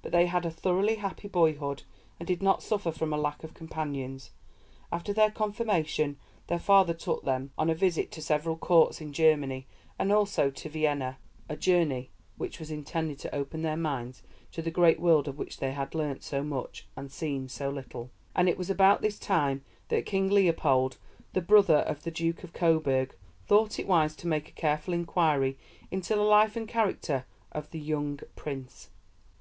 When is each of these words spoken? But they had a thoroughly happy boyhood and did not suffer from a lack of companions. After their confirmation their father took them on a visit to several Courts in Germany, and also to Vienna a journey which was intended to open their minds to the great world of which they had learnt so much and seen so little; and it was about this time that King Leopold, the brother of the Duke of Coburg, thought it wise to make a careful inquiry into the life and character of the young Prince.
But 0.00 0.12
they 0.12 0.26
had 0.26 0.46
a 0.46 0.50
thoroughly 0.52 0.94
happy 0.94 1.26
boyhood 1.26 1.82
and 2.20 2.24
did 2.24 2.40
not 2.40 2.62
suffer 2.62 2.92
from 2.92 3.12
a 3.12 3.16
lack 3.16 3.42
of 3.42 3.52
companions. 3.52 4.30
After 4.92 5.12
their 5.12 5.32
confirmation 5.32 6.18
their 6.46 6.60
father 6.60 6.94
took 6.94 7.24
them 7.24 7.50
on 7.58 7.68
a 7.68 7.74
visit 7.74 8.12
to 8.12 8.22
several 8.22 8.56
Courts 8.56 9.00
in 9.00 9.12
Germany, 9.12 9.66
and 9.98 10.12
also 10.12 10.50
to 10.52 10.68
Vienna 10.68 11.18
a 11.48 11.56
journey 11.56 12.10
which 12.36 12.60
was 12.60 12.70
intended 12.70 13.18
to 13.18 13.34
open 13.34 13.62
their 13.62 13.76
minds 13.76 14.22
to 14.52 14.62
the 14.62 14.70
great 14.70 15.00
world 15.00 15.26
of 15.26 15.36
which 15.36 15.56
they 15.58 15.72
had 15.72 15.96
learnt 15.96 16.22
so 16.22 16.44
much 16.44 16.86
and 16.96 17.10
seen 17.10 17.48
so 17.48 17.68
little; 17.68 18.08
and 18.36 18.48
it 18.48 18.56
was 18.56 18.70
about 18.70 19.02
this 19.02 19.18
time 19.18 19.64
that 19.88 20.06
King 20.06 20.30
Leopold, 20.30 20.96
the 21.32 21.42
brother 21.42 21.78
of 21.78 22.04
the 22.04 22.12
Duke 22.12 22.44
of 22.44 22.52
Coburg, 22.52 23.16
thought 23.48 23.80
it 23.80 23.88
wise 23.88 24.14
to 24.14 24.28
make 24.28 24.48
a 24.48 24.52
careful 24.52 24.94
inquiry 24.94 25.58
into 25.90 26.14
the 26.14 26.22
life 26.22 26.54
and 26.54 26.68
character 26.68 27.24
of 27.50 27.72
the 27.72 27.80
young 27.80 28.20
Prince. 28.36 28.90